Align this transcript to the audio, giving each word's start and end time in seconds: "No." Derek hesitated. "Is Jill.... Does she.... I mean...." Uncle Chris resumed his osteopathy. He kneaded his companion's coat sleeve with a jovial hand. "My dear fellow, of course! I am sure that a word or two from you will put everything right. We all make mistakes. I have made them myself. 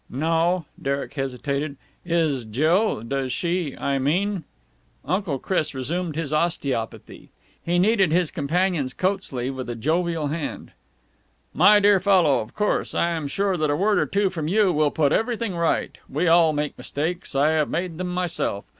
"No." 0.09 0.65
Derek 0.81 1.13
hesitated. 1.13 1.77
"Is 2.03 2.43
Jill.... 2.45 3.01
Does 3.03 3.31
she.... 3.31 3.77
I 3.77 3.99
mean...." 3.99 4.45
Uncle 5.05 5.37
Chris 5.37 5.75
resumed 5.75 6.15
his 6.15 6.33
osteopathy. 6.33 7.29
He 7.63 7.77
kneaded 7.77 8.11
his 8.11 8.31
companion's 8.31 8.95
coat 8.95 9.23
sleeve 9.23 9.53
with 9.53 9.69
a 9.69 9.75
jovial 9.75 10.29
hand. 10.29 10.71
"My 11.53 11.79
dear 11.79 11.99
fellow, 11.99 12.39
of 12.39 12.55
course! 12.55 12.95
I 12.95 13.09
am 13.11 13.27
sure 13.27 13.57
that 13.57 13.69
a 13.69 13.75
word 13.75 13.99
or 13.99 14.07
two 14.07 14.31
from 14.31 14.47
you 14.47 14.73
will 14.73 14.89
put 14.89 15.11
everything 15.11 15.55
right. 15.55 15.95
We 16.09 16.27
all 16.27 16.51
make 16.51 16.79
mistakes. 16.79 17.35
I 17.35 17.49
have 17.51 17.69
made 17.69 17.99
them 17.99 18.07
myself. 18.11 18.65